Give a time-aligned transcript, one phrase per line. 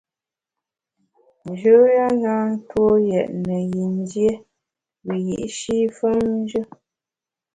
[1.49, 4.31] Njoya na ntue yètne yin dié
[5.05, 6.61] wiyi’shi femnjù.